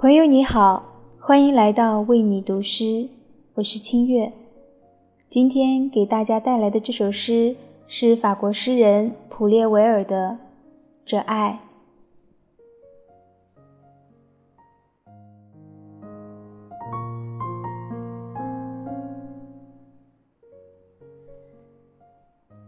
[0.00, 0.82] 朋友你好，
[1.18, 3.10] 欢迎来到为你读诗，
[3.52, 4.32] 我是清月。
[5.28, 7.54] 今天给大家带来的这首诗
[7.86, 10.30] 是法国诗人普列维尔的
[11.04, 11.50] 《这爱》。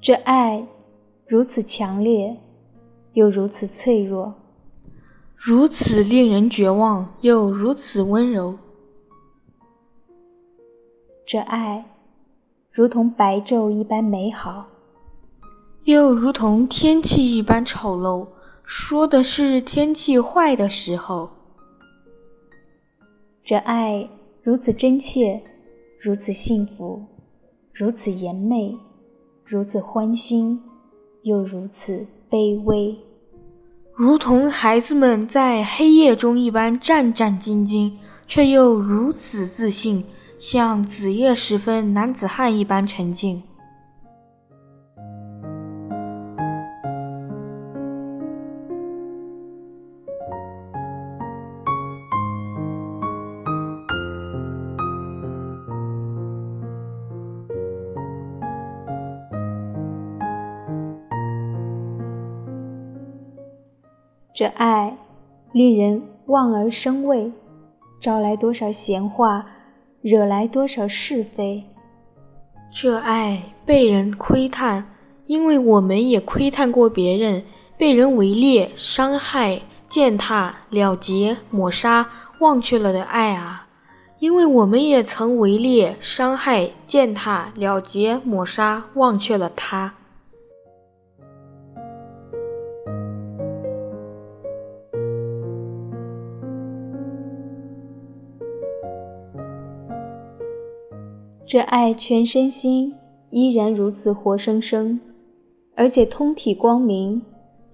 [0.00, 0.66] 这爱
[1.28, 2.36] 如此强烈，
[3.12, 4.34] 又如此脆弱。
[5.42, 8.58] 如此令人绝望，又如此温柔。
[11.26, 11.96] 这爱，
[12.70, 14.66] 如同白昼一般美好，
[15.84, 18.26] 又如同天气一般丑陋。
[18.64, 21.30] 说的是天气坏的时候。
[23.42, 24.10] 这爱
[24.42, 25.42] 如此真切，
[25.98, 27.02] 如此幸福，
[27.72, 28.76] 如此颜媚，
[29.42, 30.62] 如此欢欣，
[31.22, 32.94] 又如此卑微。
[34.00, 37.92] 如同孩子们在黑夜中一般战战兢兢，
[38.26, 40.02] 却又如此自信，
[40.38, 43.42] 像子夜时分男子汉一般沉静。
[64.40, 64.96] 这爱
[65.52, 67.30] 令人望而生畏，
[68.00, 69.44] 招来多少闲话，
[70.00, 71.62] 惹来多少是非。
[72.72, 74.94] 这爱被人窥探，
[75.26, 77.44] 因为我们也窥探过别人，
[77.76, 83.66] 被人围猎、伤害、践踏、了结、抹杀、忘却了的爱啊！
[84.20, 89.92] 因为我们也曾围猎、伤害、践踏、了结、抹杀、忘却了他。
[101.50, 102.94] 这爱全身心
[103.30, 105.00] 依然如此活生生，
[105.74, 107.22] 而且通体光明，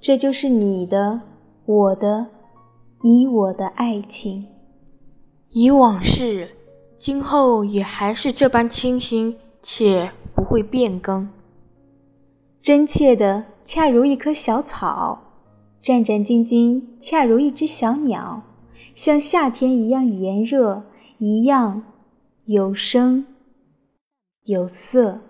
[0.00, 1.20] 这就是你的、
[1.66, 2.28] 我的、
[3.02, 4.46] 你我的爱情。
[5.50, 6.52] 以往是，
[6.98, 11.28] 今后也还是这般清新，且不会变更。
[12.62, 15.18] 真切的，恰如一棵小草；
[15.82, 18.42] 战战兢兢，恰如一只小鸟，
[18.94, 20.84] 像夏天一样炎热，
[21.18, 21.82] 一样
[22.46, 23.26] 有声。
[24.46, 25.20] 有色。